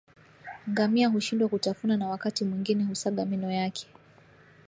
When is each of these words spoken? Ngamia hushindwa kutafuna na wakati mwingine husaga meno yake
Ngamia 0.69 1.07
hushindwa 1.07 1.49
kutafuna 1.49 1.97
na 1.97 2.07
wakati 2.07 2.45
mwingine 2.45 2.83
husaga 2.83 3.25
meno 3.25 3.51
yake 3.51 3.87